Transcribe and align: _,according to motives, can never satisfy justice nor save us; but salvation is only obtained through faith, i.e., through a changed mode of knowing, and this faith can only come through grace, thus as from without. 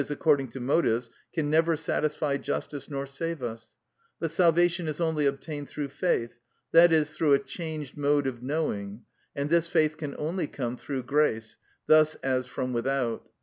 _,according 0.09 0.47
to 0.47 0.59
motives, 0.59 1.11
can 1.31 1.47
never 1.47 1.77
satisfy 1.77 2.35
justice 2.35 2.89
nor 2.89 3.05
save 3.05 3.43
us; 3.43 3.75
but 4.19 4.31
salvation 4.31 4.87
is 4.87 4.99
only 4.99 5.27
obtained 5.27 5.69
through 5.69 5.87
faith, 5.89 6.39
i.e., 6.73 7.03
through 7.03 7.33
a 7.33 7.37
changed 7.37 7.95
mode 7.95 8.25
of 8.25 8.41
knowing, 8.41 9.03
and 9.35 9.51
this 9.51 9.67
faith 9.67 9.97
can 9.97 10.15
only 10.17 10.47
come 10.47 10.75
through 10.75 11.03
grace, 11.03 11.55
thus 11.85 12.15
as 12.23 12.47
from 12.47 12.73
without. 12.73 13.29